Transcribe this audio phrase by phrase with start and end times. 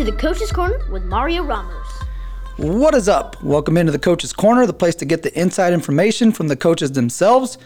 [0.00, 1.86] to the Coach's Corner with Mario Ramos.
[2.56, 3.42] What is up?
[3.42, 6.92] Welcome into the Coach's Corner, the place to get the inside information from the coaches
[6.92, 7.58] themselves.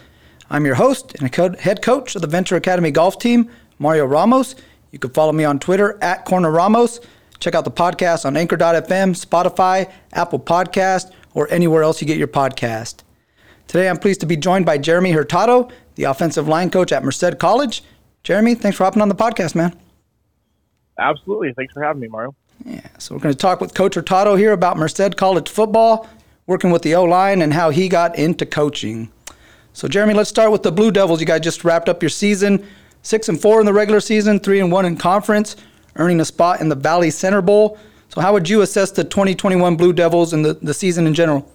[0.49, 4.55] I'm your host and head coach of the Venture Academy golf team, Mario Ramos.
[4.91, 6.99] You can follow me on Twitter at Corner Ramos.
[7.39, 12.27] Check out the podcast on Anchor.fm, Spotify, Apple Podcast, or anywhere else you get your
[12.27, 12.95] podcast.
[13.67, 17.39] Today, I'm pleased to be joined by Jeremy Hurtado, the offensive line coach at Merced
[17.39, 17.81] College.
[18.23, 19.79] Jeremy, thanks for hopping on the podcast, man.
[20.99, 21.53] Absolutely.
[21.53, 22.35] Thanks for having me, Mario.
[22.63, 26.07] Yeah, so we're going to talk with Coach Hurtado here about Merced College football,
[26.47, 29.11] working with the O line, and how he got into coaching.
[29.73, 31.19] So, Jeremy, let's start with the Blue Devils.
[31.19, 32.65] You guys just wrapped up your season,
[33.01, 35.57] six and four in the regular season, three and one in conference,
[35.97, 37.77] earning a spot in the Valley Center Bowl.
[38.07, 41.51] So, how would you assess the 2021 Blue Devils and the, the season in general?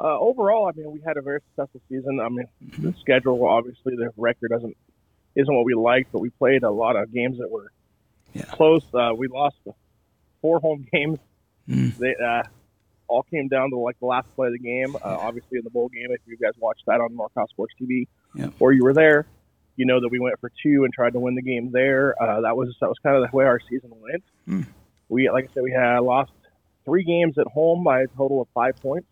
[0.00, 2.20] Uh, overall, I mean, we had a very successful season.
[2.20, 2.46] I mean,
[2.78, 4.76] the schedule, obviously, the record doesn't
[5.36, 7.70] isn't what we liked, but we played a lot of games that were
[8.38, 8.44] yeah.
[8.52, 8.84] close.
[8.92, 9.56] Uh, we lost
[10.40, 11.18] four home games.
[11.68, 11.96] Mm.
[11.96, 12.42] They uh,
[13.08, 14.96] all came down to like the last play of the game.
[14.96, 18.06] Uh, obviously, in the bowl game, if you guys watched that on NorCal Sports TV,
[18.34, 18.52] yep.
[18.60, 19.26] or you were there,
[19.76, 22.14] you know that we went for two and tried to win the game there.
[22.22, 24.24] Uh, that was that was kind of the way our season went.
[24.48, 24.66] Mm.
[25.08, 26.32] We, like I said, we had lost
[26.84, 29.08] three games at home by a total of five points.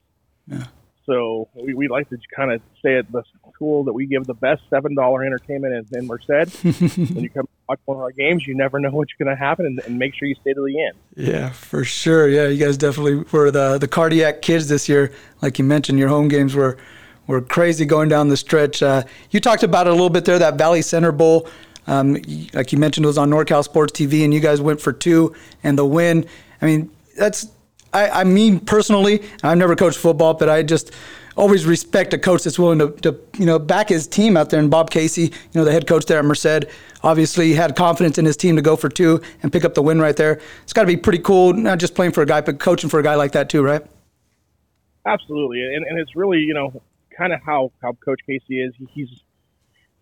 [0.47, 0.65] Yeah.
[1.07, 3.23] So we, we like to kind of say at the
[3.55, 6.63] school that we give the best seven dollar entertainment in, in Merced.
[7.15, 9.67] when you come watch one of our games, you never know what's going to happen,
[9.67, 10.97] and, and, make sure you stay to the end.
[11.17, 12.29] Yeah, for sure.
[12.29, 15.13] Yeah, you guys definitely were the the cardiac kids this year.
[15.43, 16.77] Like you mentioned, your home games were
[17.27, 18.83] were crazy going down the stretch.
[18.83, 21.49] Uh, you talked about it a little bit there, that Valley Center Bowl.
[21.87, 22.15] Um,
[22.53, 25.35] like you mentioned, it was on NorCal Sports TV, and you guys went for two
[25.63, 26.27] and the win.
[26.61, 27.49] I mean, that's
[27.97, 30.93] I, I mean personally, I've never coached football, but I just
[31.37, 34.61] always respect a coach that's willing to, to, you know back his team out there.
[34.61, 36.67] And Bob Casey, you know the head coach there at Merced,
[37.03, 40.01] obviously had confidence in his team to go for two and pick up the win
[40.01, 40.41] right there.
[40.63, 43.01] It's got to be pretty cool, not just playing for a guy, but coaching for
[43.01, 43.83] a guy like that too, right?
[45.07, 46.83] Absolutely, and, and it's really you know
[47.17, 48.75] kind of how how Coach Casey is.
[48.79, 49.09] He, he's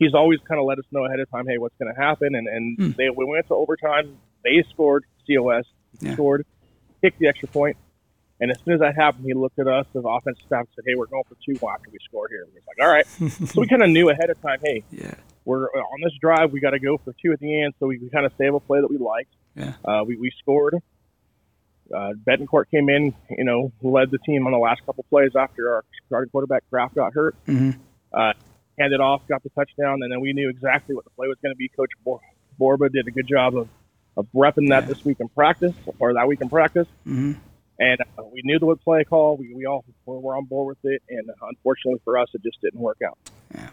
[0.01, 2.35] he's always kind of let us know ahead of time, hey, what's going to happen,
[2.35, 2.91] and and hmm.
[2.97, 4.17] they we went to overtime.
[4.43, 5.05] They scored.
[5.27, 5.65] COS
[6.01, 6.15] yeah.
[6.15, 6.47] scored,
[7.01, 7.77] kicked the extra point,
[8.45, 10.85] and as soon as that happened, he looked at us, the offensive staff, and said,
[10.87, 13.07] "Hey, we're going for two after we score here." We was like, "All right."
[13.49, 15.15] so we kind of knew ahead of time, "Hey, yeah.
[15.47, 16.53] we're on this drive.
[16.53, 18.53] We got to go for two at the end." So we, we kind of save
[18.53, 19.33] a play that we liked.
[19.57, 19.73] Yeah.
[19.83, 20.75] Uh, we we scored.
[21.91, 25.77] Uh, Betancourt came in, you know, led the team on the last couple plays after
[25.77, 27.35] our starting quarterback Kraft got hurt.
[27.47, 27.81] Mm-hmm.
[28.13, 28.33] Uh,
[28.79, 31.55] handed off, got the touchdown, and then we knew exactly what the play was going
[31.55, 31.71] to be.
[31.71, 32.21] Coach Bor-
[32.59, 33.69] Borba did a good job of,
[34.19, 34.89] of repping that yeah.
[34.89, 36.89] this week in practice or that week in practice.
[37.07, 37.33] Mm-hmm
[37.79, 39.37] and uh, we knew the would play call.
[39.37, 42.81] We, we all were on board with it, and unfortunately for us, it just didn't
[42.81, 43.19] work out.
[43.55, 43.69] Yeah.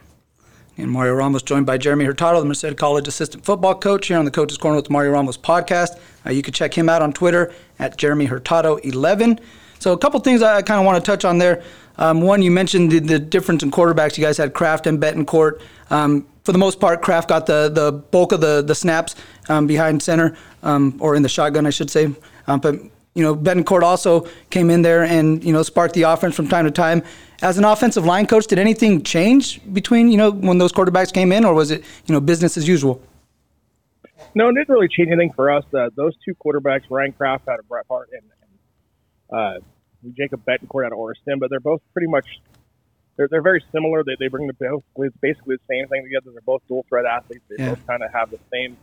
[0.77, 4.25] And Mario Ramos joined by Jeremy Hurtado, the Merced College assistant football coach here on
[4.25, 5.99] the Coach's Corner with Mario Ramos podcast.
[6.25, 9.39] Uh, you can check him out on Twitter at Jeremy Hurtado11.
[9.79, 11.61] So a couple things I kind of want to touch on there.
[11.97, 14.17] Um, one, you mentioned the, the, difference in quarterbacks.
[14.17, 15.61] You guys had Kraft and Betancourt.
[15.89, 19.15] Um, for the most part, Kraft got the, the bulk of the, the snaps
[19.49, 22.11] um, behind center, um, or in the shotgun, I should say.
[22.47, 22.79] Um, but
[23.13, 26.65] you know, Betancourt also came in there and, you know, sparked the offense from time
[26.65, 27.03] to time.
[27.41, 31.31] As an offensive line coach, did anything change between, you know, when those quarterbacks came
[31.31, 33.01] in, or was it, you know, business as usual?
[34.33, 35.65] No, it didn't really change anything for us.
[35.73, 40.85] Uh, those two quarterbacks, Ryan Kraft out of Bret Harte and, and uh, Jacob Betancourt
[40.85, 42.25] out of Orriston, but they're both pretty much
[43.17, 44.03] they're, they're very similar.
[44.03, 44.83] They, they bring the both
[45.21, 46.31] basically the same thing together.
[46.31, 47.43] They're both dual threat athletes.
[47.49, 47.69] They yeah.
[47.69, 48.77] both kind of have the same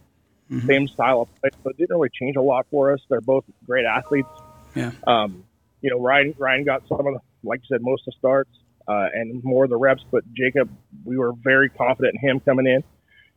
[0.50, 0.66] mm-hmm.
[0.66, 1.50] same style of play.
[1.62, 3.00] So it didn't really change a lot for us.
[3.08, 4.28] They're both great athletes.
[4.74, 4.92] Yeah.
[5.06, 5.44] Um,
[5.80, 8.50] you know, Ryan Ryan got some of the, like you said, most of the starts
[8.86, 10.04] uh, and more of the reps.
[10.10, 10.70] But Jacob,
[11.04, 12.82] we were very confident in him coming in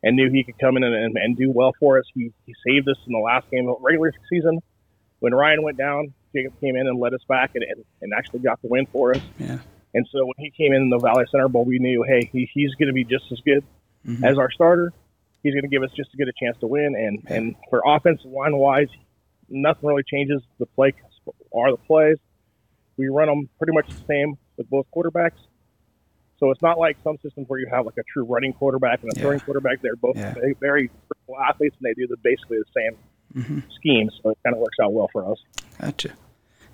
[0.02, 2.04] and knew he could come in and, and, and do well for us.
[2.14, 4.60] He, he saved us in the last game of regular season.
[5.20, 8.40] When Ryan went down, Jacob came in and led us back and, and, and actually
[8.40, 9.22] got the win for us.
[9.38, 9.58] Yeah.
[9.94, 12.74] And so when he came in the Valley Center Bowl, we knew, hey, he, he's
[12.74, 13.62] going to be just as good
[14.04, 14.24] mm-hmm.
[14.24, 14.92] as our starter
[15.42, 16.94] he's going to give us just as good a chance to win.
[16.96, 18.88] And and for offensive line wise,
[19.48, 20.42] nothing really changes.
[20.58, 20.94] The play
[21.54, 22.18] are the plays.
[22.96, 25.38] We run them pretty much the same with both quarterbacks.
[26.38, 29.12] So it's not like some systems where you have like a true running quarterback and
[29.12, 29.22] a yeah.
[29.22, 29.80] throwing quarterback.
[29.80, 30.34] They're both yeah.
[30.34, 30.90] very, very
[31.48, 33.70] athletes, and they do the basically the same mm-hmm.
[33.76, 34.10] scheme.
[34.22, 35.38] So it kind of works out well for us.
[35.80, 36.10] Gotcha.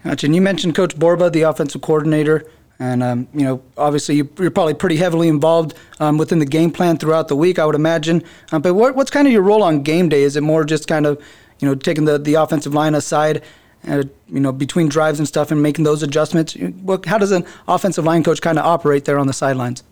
[0.04, 0.26] Gotcha.
[0.26, 2.50] And you mentioned Coach Borba, the offensive coordinator.
[2.80, 6.96] And um, you know, obviously, you're probably pretty heavily involved um, within the game plan
[6.96, 8.22] throughout the week, I would imagine.
[8.52, 10.22] Um, but what, what's kind of your role on game day?
[10.22, 11.20] Is it more just kind of,
[11.58, 13.42] you know, taking the, the offensive line aside,
[13.88, 16.54] uh, you know, between drives and stuff, and making those adjustments?
[16.54, 19.82] What, how does an offensive line coach kind of operate there on the sidelines?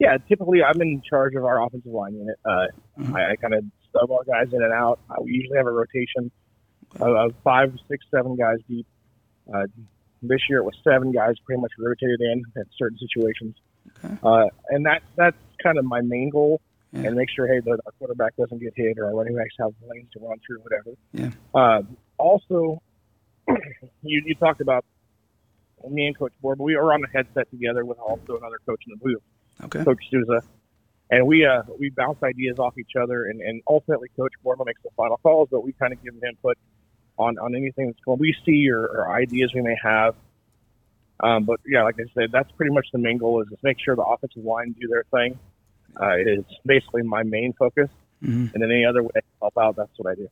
[0.00, 2.36] Yeah, typically I'm in charge of our offensive line unit.
[2.44, 2.66] Uh,
[2.98, 3.14] mm-hmm.
[3.14, 4.98] I, I kind of sub our guys in and out.
[5.08, 6.32] Uh, we usually have a rotation
[6.98, 8.86] of five, six, seven guys deep.
[9.54, 9.66] Uh,
[10.22, 13.56] this year it was seven guys pretty much rotated in at certain situations.
[14.04, 14.14] Okay.
[14.22, 16.60] Uh, and that that's kind of my main goal.
[16.92, 17.02] Yeah.
[17.02, 19.70] And make sure, hey, that our quarterback doesn't get hit or our running backs have
[19.88, 20.96] lanes to run through, whatever.
[21.12, 21.30] Yeah.
[21.54, 21.82] Uh,
[22.18, 22.82] also,
[24.02, 24.84] you, you talked about
[25.88, 28.82] me and Coach Borba, but we were on a headset together with also another coach
[28.86, 29.22] in the booth,
[29.64, 29.84] Okay.
[29.84, 30.42] Coach Souza.
[31.12, 34.80] And we uh, we bounce ideas off each other, and, and ultimately Coach Borba makes
[34.82, 36.56] the final calls, but we kind of give him input
[37.20, 38.18] on, on anything that's going.
[38.18, 40.14] We see or, or ideas we may have.
[41.20, 43.78] Um, but yeah, like I said, that's pretty much the main goal is just make
[43.78, 45.38] sure the offensive line do their thing.
[46.00, 47.90] Uh, it is basically my main focus,
[48.24, 48.52] Mhm.
[48.54, 50.28] and then any other way help out, that's what I do.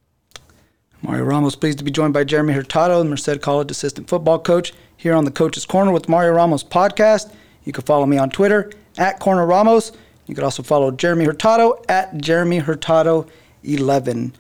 [1.02, 4.72] Mario Ramos, pleased to be joined by Jeremy Hurtado, the Merced College assistant football coach,
[4.96, 7.32] here on the Coach's Corner with Mario Ramos podcast.
[7.64, 9.92] You can follow me on Twitter at Corner Ramos.
[10.26, 14.32] You can also follow Jeremy Hurtado at Jeremy Hurtado11.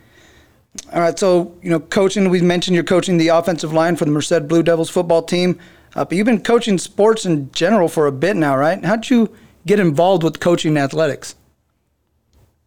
[0.92, 2.28] All right, so you know, coaching.
[2.30, 5.58] We mentioned you're coaching the offensive line for the Merced Blue Devils football team,
[5.94, 8.82] uh, but you've been coaching sports in general for a bit now, right?
[8.84, 9.34] How'd you
[9.66, 11.34] get involved with coaching athletics?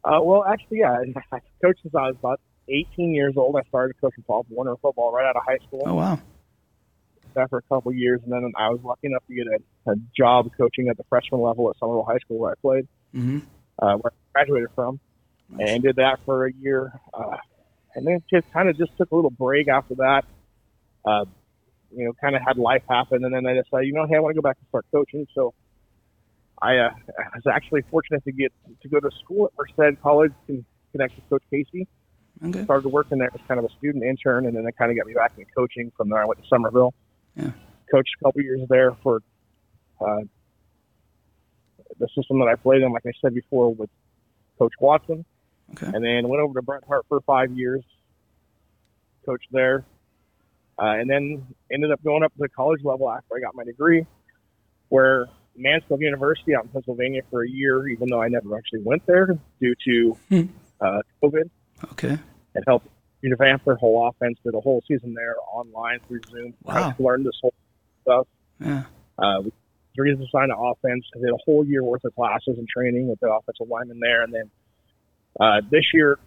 [0.04, 0.98] Uh, well, actually, yeah,
[1.31, 3.56] I coached since I was about 18 years old.
[3.56, 5.84] I started coaching Pop Warner football right out of high school.
[5.86, 6.19] Oh wow,
[7.34, 9.92] that for a couple of years, and then I was lucky enough to get a,
[9.92, 13.40] a job coaching at the freshman level at Summerville High School where I played, hmm
[13.80, 15.00] uh, where I graduated from,
[15.60, 17.38] and did that for a year, uh,
[17.96, 20.24] and then just kind of just took a little break after that.
[21.06, 21.26] Uh,
[21.94, 24.20] you know, kind of had life happen, and then I decided, you know, hey, I
[24.20, 25.28] want to go back and start coaching.
[25.36, 25.54] So
[26.62, 30.32] I, uh, I was actually fortunate to get to go to school at Merced College
[30.48, 31.88] and connect with Coach Casey
[32.46, 34.98] okay, started working there as kind of a student intern, and then it kind of
[34.98, 35.92] got me back into coaching.
[35.96, 36.94] From there, I went to Summerville.
[37.36, 37.52] Yeah.
[37.92, 39.22] Coached a couple years there for
[40.00, 40.22] uh,
[42.00, 43.90] the system that I played in, like I said before, with
[44.58, 45.26] Coach Watson,
[45.74, 47.84] okay, and then went over to Bret Harte for five years.
[49.26, 49.86] Coached there,
[50.82, 53.64] uh, and then ended up going up to the college level after I got my
[53.64, 54.06] degree,
[54.90, 59.06] where Mansfield University out in Pennsylvania for a year, even though I never actually went
[59.06, 59.28] there
[59.60, 60.42] due to Hmm.
[60.80, 61.50] uh, COVID
[61.92, 62.18] okay.
[62.56, 62.88] and helped
[63.22, 64.40] revamp their whole offense.
[64.44, 66.54] Did a whole season there online through Zoom.
[66.64, 66.96] Wow.
[66.98, 67.54] Learned this whole
[68.02, 68.28] stuff.
[68.60, 68.84] Yeah.
[69.20, 69.52] Uh, we
[70.00, 71.06] redesigned the offense.
[71.16, 74.24] I did a whole year worth of classes and training with the offensive lineman there.
[74.24, 74.50] And then
[75.39, 76.19] uh, this year,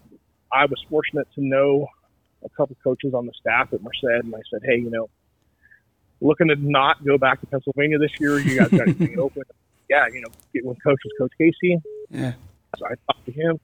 [0.53, 1.89] I was fortunate to know
[2.45, 5.09] a couple coaches on the staff at Merced, and I said, hey, you know,
[6.21, 8.39] looking to not go back to Pennsylvania this year.
[8.39, 9.43] You guys got anything open?
[9.89, 11.81] Yeah, you know, get with coach was Coach Casey.
[12.11, 12.33] Yeah.
[12.79, 13.61] So I talked to him,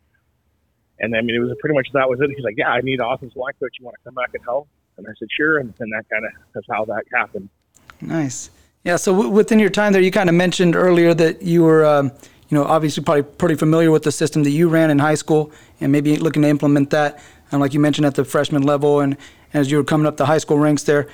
[0.98, 2.31] and I mean, it was pretty much that was it.
[2.31, 3.72] He's like, "Yeah, I need an offensive line coach.
[3.78, 6.25] You want to come back and help?" And I said, "Sure." And then that kind
[6.25, 7.48] of that's how that happened.
[8.00, 8.50] Nice.
[8.84, 8.96] Yeah.
[8.96, 12.12] So w- within your time there, you kind of mentioned earlier that you were, um,
[12.50, 15.52] you know, obviously probably pretty familiar with the system that you ran in high school,
[15.81, 19.17] and maybe looking to implement that, and like you mentioned at the freshman level, and
[19.55, 21.08] as you were coming up the high school ranks there.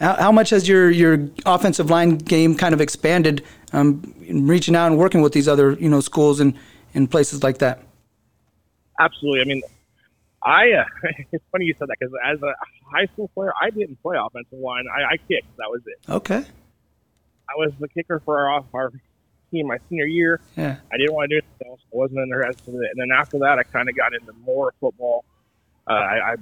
[0.00, 4.76] How, how much has your your offensive line game kind of expanded, um, in reaching
[4.76, 6.54] out and working with these other you know schools and
[6.94, 7.82] and places like that?
[9.00, 9.40] Absolutely.
[9.40, 9.62] I mean,
[10.44, 10.84] I uh,
[11.32, 12.54] it's funny you said that because as a
[12.88, 14.84] high school player, I didn't play offensive line.
[14.88, 15.56] I, I kicked.
[15.56, 16.10] That was it.
[16.10, 16.44] Okay.
[17.50, 18.92] I was the kicker for our off our
[19.50, 20.40] team my senior year.
[20.56, 20.76] Yeah.
[20.92, 21.80] I didn't want to do anything else.
[21.92, 22.90] I wasn't interested in it.
[22.96, 25.24] And then after that, I kind of got into more football.
[25.88, 26.36] Uh, I, I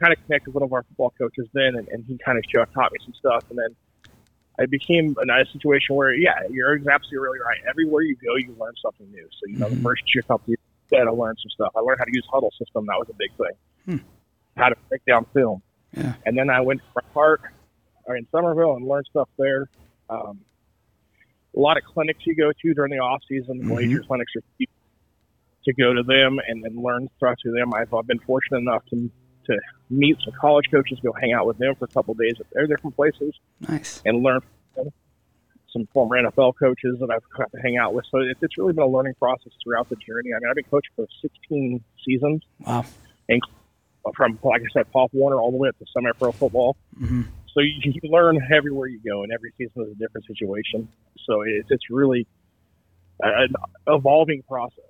[0.00, 2.44] kind of connected with one of our football coaches then, and, and he kind of
[2.52, 3.44] showed, taught me some stuff.
[3.50, 3.74] And then
[4.58, 7.58] I became a nice situation where, yeah, you're absolutely really right.
[7.68, 9.26] Everywhere you go, you learn something new.
[9.40, 9.76] So, you know, Mhm.
[9.76, 10.58] the first year, couple years,
[10.92, 11.72] I learned some stuff.
[11.74, 12.84] I learned how to use Hudl system.
[12.86, 13.56] That was a big thing.
[13.98, 14.04] Hmm.
[14.58, 15.62] How to break down film.
[15.96, 16.12] Yeah.
[16.26, 17.40] And then I went to Harte
[18.04, 19.70] or in Summerville and learned stuff there.
[20.10, 20.40] Um,
[21.56, 23.76] a lot of clinics you go to during the off season, Mhm.
[23.78, 24.70] major clinics are cheap
[25.64, 27.72] to go to them and then learn stuff through them.
[27.74, 29.10] I've uh, been fortunate enough to
[29.44, 29.58] to
[29.90, 32.46] meet some college coaches, go hang out with them for a couple of days at
[32.52, 34.00] their different places Nice.
[34.04, 34.38] and learn
[34.72, 34.88] from
[35.72, 38.04] some former NFL coaches that I've got to hang out with.
[38.12, 40.30] So it's, it's really been a learning process throughout the journey.
[40.32, 42.84] I mean, I've been coaching for 16 seasons Wow.
[44.14, 46.76] from, like I said, Pop Warner all the way up to semi-pro football.
[46.96, 47.22] hmm
[47.54, 50.88] So you, you learn everywhere you go, and every season is a different situation.
[51.26, 52.26] So it's it's really
[53.20, 53.54] an
[53.86, 54.84] evolving process.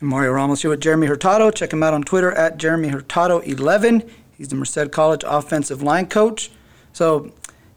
[0.00, 1.50] And Mario Ramos here with Jeremy Hurtado.
[1.50, 4.08] Check him out on Twitter at Jeremy Hurtado11.
[4.36, 6.50] He's the Merced College offensive line coach.
[6.94, 7.30] So,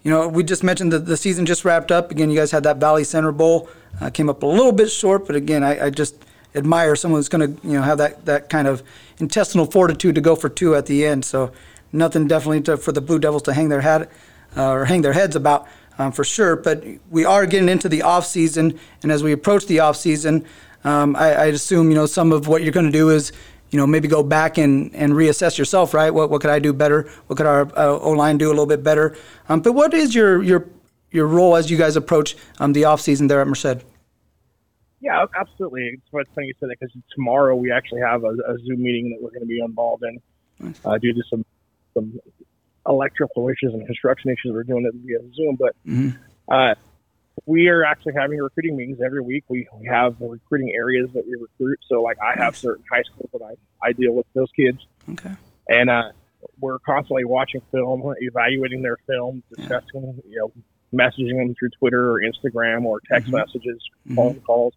[0.04, 2.12] you know, we just mentioned that the season just wrapped up.
[2.12, 3.70] Again, you guys had that Valley Center Bowl.
[4.02, 6.16] Uh, came up a little bit short, but again, I, I just
[6.56, 8.82] admire someone who's going to, you know, have that, that kind of
[9.20, 11.26] intestinal fortitude to go for two at the end.
[11.26, 11.52] So,
[11.94, 14.10] nothing definitely to, for the Blue Devils to hang their hat
[14.58, 16.56] uh, or hang their heads about um, for sure.
[16.56, 20.46] But we are getting into the off season, and as we approach the off season,
[20.84, 23.32] um, I, I'd assume you know some of what you're going to do is
[23.74, 26.12] you know, maybe go back and, and reassess yourself, right?
[26.12, 27.10] What, what could I do better?
[27.26, 29.18] What could our uh, O line do a little bit better?
[29.50, 30.70] Um, but what is your, your,
[31.10, 33.84] your role as you guys approach um, the offseason there at Merced?
[35.02, 36.00] Yeah, absolutely.
[36.14, 39.24] It's funny you said that because tomorrow we actually have a, a, Zoom meeting that
[39.24, 41.44] we're going to be involved in uh, due to some
[41.94, 42.20] some
[42.88, 44.52] electrical issues and construction issues.
[44.54, 46.10] We're doing it via Zoom, but mm-hmm.
[46.52, 46.76] uh,
[47.46, 49.44] we are actually having recruiting meetings every week.
[49.48, 51.80] We, we have recruiting areas that we recruit.
[51.88, 54.86] So, like, I have certain high schools that I, I deal with those kids.
[55.10, 55.32] Okay.
[55.68, 56.12] And uh,
[56.60, 60.30] we're constantly watching film, evaluating their film, discussing, yeah.
[60.30, 60.52] you know,
[60.94, 63.38] messaging them through Twitter or Instagram or text mm-hmm.
[63.38, 64.16] messages, mm-hmm.
[64.16, 64.74] phone calls.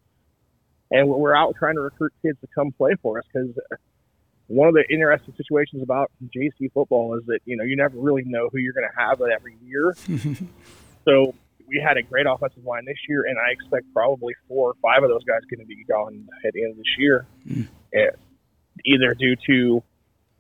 [0.91, 3.51] And we're out trying to recruit kids to come play for us because
[4.49, 8.23] one of the interesting situations about JC football is that, you know, you never really
[8.25, 9.97] know who you're going to have every year.
[11.05, 11.35] so
[11.67, 15.03] we had a great offensive line this year, and I expect probably four or five
[15.03, 17.67] of those guys going to be gone at the end of this year, mm.
[18.85, 19.83] either due to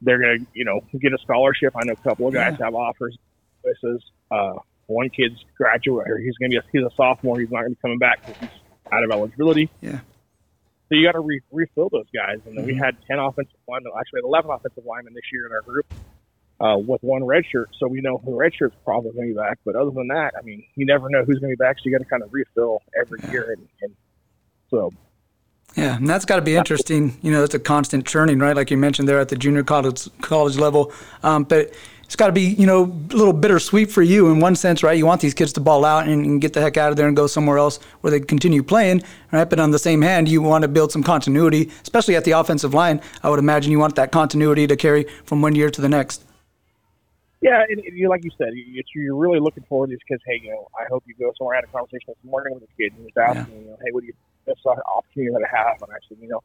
[0.03, 1.75] they're going to you know get a scholarship.
[1.77, 2.67] I know a couple of guys yeah.
[2.67, 3.17] have offers
[3.63, 4.03] places.
[4.31, 4.55] Uh,
[4.87, 7.41] one kid's graduate, or he's going to be a, he's a sophomore.
[7.41, 8.61] He's not going to be coming back because he's
[8.93, 9.69] out of eligibility.
[9.81, 10.01] Yeah.
[10.88, 12.66] So you got to re- refill those guys, and then mm-hmm.
[12.66, 13.93] we had ten offensive linemen.
[13.99, 15.87] Actually, had eleven offensive linemen this year in our group
[16.61, 17.71] uh, with one red shirt.
[17.78, 19.59] So we know the red shirt's probably going to be back.
[19.64, 21.78] But other than that, I mean, you never know who's going to be back.
[21.78, 23.31] So you got to kind of refill every yeah.
[23.33, 23.52] year.
[23.52, 23.97] And, and
[24.71, 24.93] so.
[25.76, 27.19] Yeah, and that's got to be interesting.
[27.21, 28.57] You know, it's a constant churning, right?
[28.57, 30.93] Like you mentioned there at the junior college college level.
[31.23, 31.75] Um, but
[32.07, 34.97] it's got to be, you know, a little bittersweet for you in one sense, right?
[34.97, 37.09] You want these kids to ball out and, and, get the heck out of there
[37.09, 39.51] and go somewhere else where they continue playing, right?
[39.51, 42.73] But on the same hand, you want to build some continuity, especially at the offensive
[42.73, 43.01] line.
[43.25, 46.25] I would imagine you want that continuity to carry from one year to the next.
[47.43, 50.23] Yeah, and, and you like you said, you, you're really looking forward to these kids.
[50.25, 51.57] Hey, you know, I hope you go somewhere.
[51.57, 53.59] I had a conversation this morning with a kid, and he was asking yeah.
[53.59, 54.15] me, you know, hey, what do you
[54.47, 55.83] best opportunity that I have?
[55.83, 56.43] And I said, you know,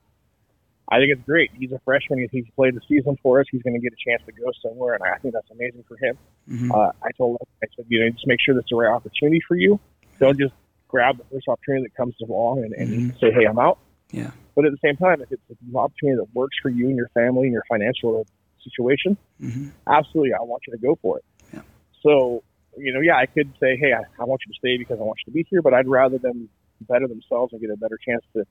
[0.92, 1.52] I think it's great.
[1.58, 2.28] He's a freshman.
[2.30, 3.46] He's played the season for us.
[3.50, 5.96] He's going to get a chance to go somewhere, and I think that's amazing for
[5.96, 6.18] him.
[6.50, 6.72] Mm-hmm.
[6.72, 9.40] Uh, I told him, I said, you know, just make sure that's the right opportunity
[9.48, 9.80] for you.
[10.20, 10.54] Don't just
[10.90, 13.20] grab the first opportunity that comes along and, and mm-hmm.
[13.20, 13.80] say, hey, I'm out.
[14.12, 14.32] Yeah.
[14.54, 17.10] But at the same time, if it's an opportunity that works for you and your
[17.14, 18.28] family and your financial
[18.62, 19.70] situation, mm-hmm.
[19.88, 21.26] absolutely, I want you to go for it.
[21.54, 21.62] Yeah.
[22.04, 22.44] So,
[22.76, 25.04] you know, yeah, I could say, hey, I, I want you to stay because I
[25.04, 26.50] want you to be here, but I'd rather them
[26.82, 28.44] better themselves and get a better chance to,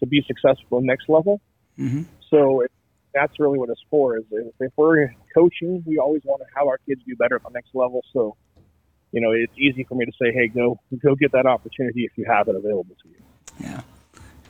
[0.00, 1.40] to be successful next level.
[1.78, 2.02] Mm-hmm.
[2.30, 2.72] So it,
[3.14, 4.18] that's really what it's for.
[4.18, 7.50] Is if we're coaching, we always want to have our kids do better at the
[7.50, 8.02] next level.
[8.12, 8.36] So,
[9.12, 12.12] you know, it's easy for me to say, hey, go go get that opportunity if
[12.16, 13.16] you have it available to you.
[13.60, 13.80] Yeah,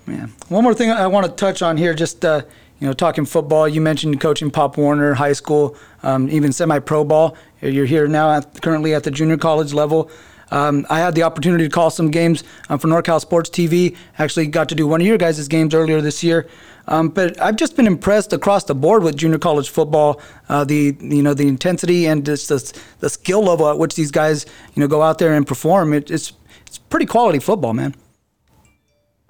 [0.06, 0.32] man.
[0.49, 2.42] One more thing I want to touch on here, just uh,
[2.80, 7.37] you know, talking football, you mentioned coaching Pop Warner High School, um, even semi-pro ball.
[7.61, 10.11] You're here now, at, currently at the junior college level.
[10.50, 13.97] Um, I had the opportunity to call some games um, for NorCal Sports TV.
[14.18, 16.47] Actually, got to do one of your guys' games earlier this year.
[16.88, 20.21] Um, but I've just been impressed across the board with junior college football.
[20.49, 24.11] Uh, the you know the intensity and just the, the skill level at which these
[24.11, 25.92] guys you know go out there and perform.
[25.92, 26.33] It, it's
[26.66, 27.95] it's pretty quality football, man.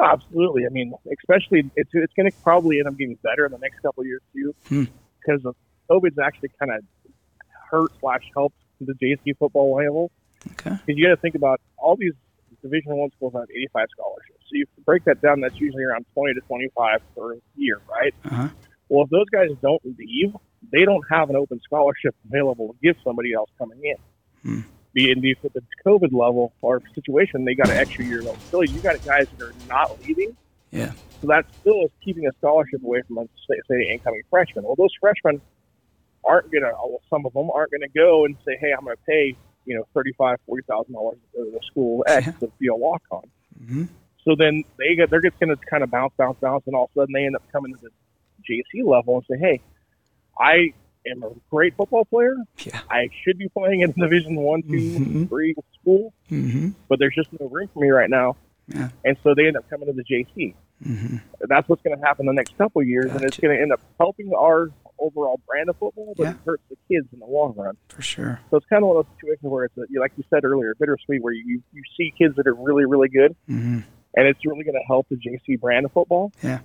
[0.00, 0.64] Absolutely.
[0.66, 3.80] I mean, especially it's it's going to probably end up getting better in the next
[3.80, 4.84] couple of years too, hmm.
[5.20, 5.56] because of
[5.90, 6.84] COVID's actually kind of
[7.70, 10.12] hurt slash helped the JC football level.
[10.52, 10.70] Okay.
[10.70, 12.12] Because you got to think about all these
[12.62, 14.44] Division One schools have 85 scholarships.
[14.48, 18.14] So you break that down, that's usually around 20 to 25 per year, right?
[18.24, 18.48] Uh-huh.
[18.88, 20.34] Well, if those guys don't leave,
[20.72, 23.96] they don't have an open scholarship available to give somebody else coming in.
[24.42, 24.60] Hmm
[24.98, 28.38] be in the, the COVID level or situation, they got an extra year level.
[28.48, 30.36] Still, you got guys that are not leaving.
[30.70, 30.92] Yeah.
[31.20, 34.64] So that still is keeping a scholarship away from, say, say incoming freshmen.
[34.64, 35.40] Well, those freshmen
[36.24, 38.84] aren't going to, well, some of them aren't going to go and say, hey, I'm
[38.84, 39.36] going to pay,
[39.68, 42.32] you know, $35,000, $40,000 to the school X yeah.
[42.32, 43.22] to be a walk on.
[43.62, 43.84] Mm-hmm.
[44.24, 46.84] So then they get, they're just going to kind of bounce, bounce, bounce, and all
[46.84, 47.90] of a sudden they end up coming to the
[48.48, 49.60] JC level and say, hey,
[50.40, 50.72] I
[51.06, 52.34] am a great football player.
[52.64, 52.80] Yeah.
[52.90, 55.24] I should be playing in Division One, 2 mm-hmm.
[55.26, 56.70] three school, mm-hmm.
[56.88, 58.36] but there's just no room for me right now.
[58.68, 58.88] Yeah.
[59.04, 60.54] And so they end up coming to the JC.
[60.86, 61.16] Mm-hmm.
[61.46, 63.16] That's what's going to happen the next couple of years, gotcha.
[63.16, 66.30] and it's going to end up helping our overall brand of football, but yeah.
[66.30, 67.76] it hurts the kids in the long run.
[67.88, 68.40] For sure.
[68.50, 70.74] So it's kind of one of those situations where it's, a, like you said earlier,
[70.78, 73.80] bittersweet, where you, you see kids that are really, really good, mm-hmm.
[74.14, 76.32] and it's really going to help the JC brand of football.
[76.42, 76.60] Yeah.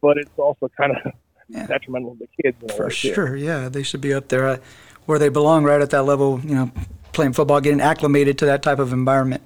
[0.00, 1.12] But it's also kind of
[1.48, 1.66] yeah.
[1.66, 2.76] detrimental to the kids.
[2.76, 3.36] For sure, too.
[3.36, 4.58] yeah, they should be up there uh,
[5.06, 6.40] where they belong, right at that level.
[6.44, 6.72] You know,
[7.12, 9.42] playing football, getting acclimated to that type of environment.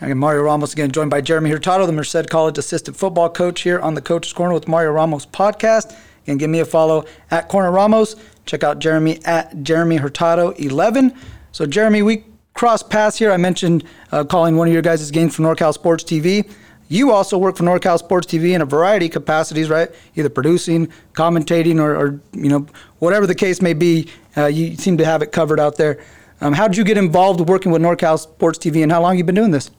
[0.00, 3.78] Again, Mario Ramos again, joined by Jeremy Hurtado, the Merced College assistant football coach here
[3.78, 5.96] on the Coach's Corner with Mario Ramos podcast.
[6.26, 8.16] And give me a follow at Corner Ramos.
[8.46, 11.14] Check out Jeremy at Jeremy Hurtado 11.
[11.52, 13.30] So, Jeremy, we cross paths here.
[13.30, 16.50] I mentioned uh, calling one of your guys' games for NorCal Sports TV.
[16.88, 19.88] You also work for NorCal Sports TV in a variety of capacities, right?
[20.16, 22.66] Either producing, commentating, or, or you know,
[22.98, 24.08] whatever the case may be.
[24.36, 26.02] Uh, you seem to have it covered out there.
[26.40, 29.24] Um, how did you get involved working with NorCal Sports TV, and how long you
[29.24, 29.70] been doing this?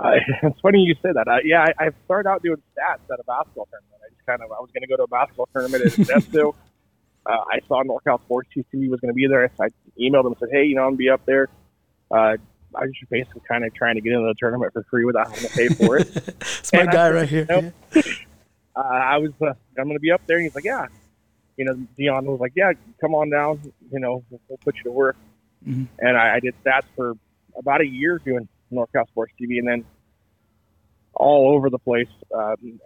[0.00, 0.12] Uh,
[0.42, 1.28] it's funny you say that.
[1.28, 4.01] Uh, yeah, I, I started out doing stats at a basketball tournament.
[4.26, 6.54] Kind of I was going to go to a basketball tournament at Modesto.
[7.26, 9.50] uh, I saw NorCal Sports TV was going to be there.
[9.56, 9.68] So I
[10.00, 11.48] emailed them and said, "Hey, you know, I'm going to be up there."
[12.10, 12.36] Uh,
[12.74, 15.28] I was just basically kind of trying to get into the tournament for free without
[15.30, 16.08] having to pay for it.
[16.40, 17.46] It's my And guy said, right here.
[17.50, 17.72] you know,
[18.76, 19.46] uh, I was uh,
[19.78, 20.36] I'm going to be up there.
[20.38, 20.86] And he's like, "Yeah."
[21.58, 23.60] You know, Dion was like, "Yeah, come on down.
[23.92, 25.16] You know, we'll, we'll put you to work."
[25.66, 25.86] Mhm.
[25.98, 27.14] And I, I did stats for
[27.56, 29.84] about a year doing NorCal Sports TV, and then
[31.14, 32.08] all over the place.
[32.34, 32.80] Um,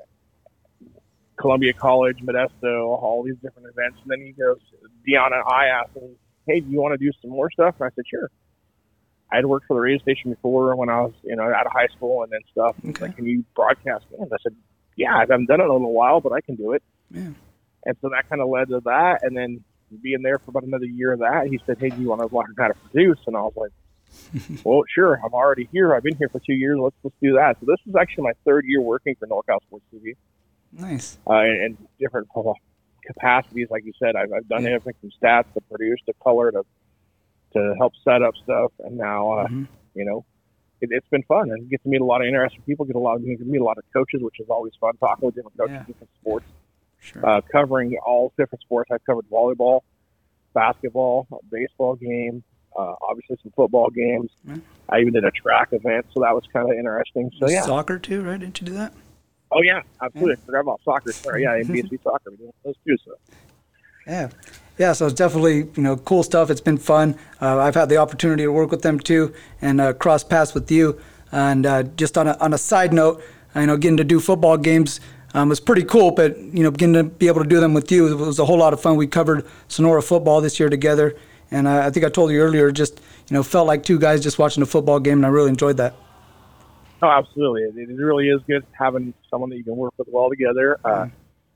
[1.36, 3.98] Columbia College, Modesto, all these different events.
[4.02, 4.58] And then he goes,
[5.06, 6.16] and I asked him,
[6.46, 7.74] hey, do you want to do some more stuff?
[7.78, 8.30] And I said, sure.
[9.30, 11.72] I had worked for the radio station before when I was, you know, out of
[11.72, 12.76] high school and then stuff.
[12.82, 13.06] He's Okay.
[13.06, 14.30] Like, can you broadcast games?
[14.32, 14.54] I said,
[14.96, 16.82] yeah, I haven't done it in a little while, but I can do it.
[17.10, 17.30] Yeah.
[17.84, 19.20] And so that kind of led to that.
[19.22, 19.62] And then
[20.02, 22.34] being there for about another year of that, he said, hey, do you want to
[22.34, 23.18] learn how to produce?
[23.26, 23.72] And I was like,
[24.64, 25.20] well, sure.
[25.24, 25.94] I'm already here.
[25.94, 26.78] I've been here for two years.
[26.80, 27.56] Let's let's do that.
[27.60, 30.14] So this is actually my third year working for NorCal Sports TV
[30.72, 31.18] Nice.
[31.28, 32.28] uh, in, in different
[33.06, 33.68] capacities.
[33.70, 34.70] Like you said, I've, I've done Yeah.
[34.70, 36.62] everything from stats to produce to color to
[37.52, 39.66] to help set up stuff, and now uh, Mhm.
[39.94, 40.24] you know
[40.82, 42.84] it, it's been fun and get to meet a lot of interesting people.
[42.84, 44.94] Get a lot of meet a lot of coaches, which is always fun.
[44.98, 45.84] Talking with different coaches, Yeah.
[45.86, 46.46] different sports,
[46.98, 47.26] Sure.
[47.26, 48.90] uh, covering all different sports.
[48.90, 49.80] I've covered volleyball,
[50.54, 52.42] basketball, baseball game,
[52.76, 54.30] uh, obviously some football games.
[54.44, 54.56] Yeah.
[54.88, 57.30] I even did a track event, so that was kind of interesting.
[57.38, 58.38] So yeah, Soccer too, right?
[58.40, 58.92] Didn't you do that?
[59.56, 60.34] Oh yeah, absolutely.
[60.34, 61.12] I forgot about soccer.
[61.12, 62.96] Sorry, yeah, NBC soccer, we those too.
[63.04, 63.12] So.
[64.06, 64.28] Yeah.
[64.78, 66.50] Yeah, so it's definitely you know cool stuff.
[66.50, 67.18] It's been fun.
[67.40, 69.32] Uh, I've had the opportunity to work with them too,
[69.62, 71.00] and uh, cross paths with you.
[71.32, 73.22] And uh, just on a on a side note,
[73.54, 75.00] I know getting to do football games
[75.32, 76.10] um, was pretty cool.
[76.10, 78.44] But you know, getting to be able to do them with you it was a
[78.44, 78.96] whole lot of fun.
[78.96, 81.16] We covered Sonora football this year together,
[81.50, 84.22] and I, I think I told you earlier, just you know, felt like two guys
[84.22, 85.94] just watching a football game, and I really enjoyed that.
[87.02, 87.62] Oh, absolutely.
[87.62, 90.78] It, it really is good having someone that you can work with well together.
[90.84, 91.08] Uh,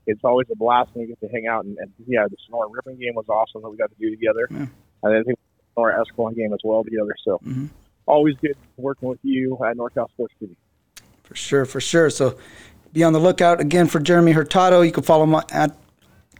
[0.07, 1.65] it's always a blast when you get to hang out.
[1.65, 4.47] And, and yeah, the Sonora Ripon game was awesome that we got to do together.
[4.51, 4.65] Yeah.
[5.03, 7.13] And I think the Sonora Escalon game as well together.
[7.23, 7.69] So Mhm.
[8.05, 10.55] always good working with you at NorCal Sports TV.
[11.23, 12.09] For sure, for sure.
[12.09, 12.35] So
[12.93, 14.81] be on the lookout again for Jeremy Hurtado.
[14.81, 15.75] You can follow him at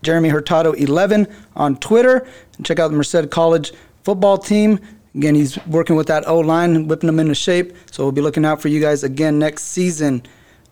[0.03, 3.71] Jeremy Hurtado 11 on Twitter and check out the Merced College
[4.03, 4.79] football team.
[5.15, 7.73] Again, he's working with that O line whipping them into shape.
[7.91, 10.23] So we'll be looking out for you guys again next season.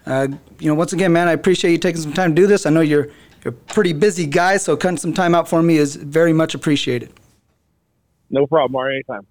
[0.06, 0.28] Uh,
[0.60, 2.66] you know, once again, man, I appreciate you taking some time to do this.
[2.66, 3.10] I know you're
[3.44, 6.56] you're a pretty busy guy, so cutting some time out for me is very much
[6.56, 7.12] appreciated.
[8.30, 8.96] No problem, Mario.
[8.96, 9.26] Anytime.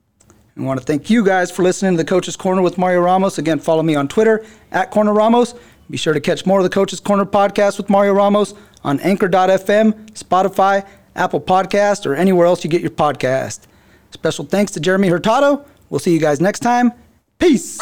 [0.57, 3.39] I want to thank you guys for listening to the Coach's Corner with Mario Ramos.
[3.39, 5.55] Again, follow me on Twitter at Corner Ramos.
[5.89, 9.93] Be sure to catch more of the Coach's Corner podcast with Mario Ramos on Anchor.fm,
[10.11, 13.67] Spotify, Apple Podcast, or anywhere else you get your podcast.
[14.11, 15.65] Special thanks to Jeremy Hurtado.
[15.91, 16.93] We'll see you guys next time.
[17.39, 17.79] Peace.